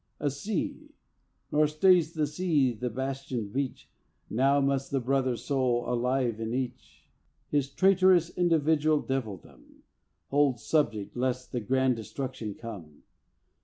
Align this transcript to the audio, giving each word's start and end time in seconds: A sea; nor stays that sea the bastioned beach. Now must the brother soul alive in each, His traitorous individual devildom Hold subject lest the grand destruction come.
A 0.19 0.31
sea; 0.31 0.95
nor 1.51 1.67
stays 1.67 2.13
that 2.15 2.25
sea 2.25 2.71
the 2.73 2.89
bastioned 2.89 3.53
beach. 3.53 3.87
Now 4.31 4.59
must 4.59 4.89
the 4.89 4.99
brother 4.99 5.35
soul 5.37 5.83
alive 5.87 6.39
in 6.39 6.55
each, 6.55 7.07
His 7.51 7.69
traitorous 7.69 8.35
individual 8.35 9.03
devildom 9.03 9.83
Hold 10.31 10.59
subject 10.59 11.15
lest 11.15 11.51
the 11.51 11.59
grand 11.59 11.97
destruction 11.97 12.55
come. 12.55 13.03